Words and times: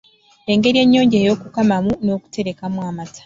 Engeri 0.51 0.77
ennyonjo 0.83 1.17
ey’okukamamu 1.19 1.91
n’okuterekamu 2.03 2.79
amata 2.89 3.19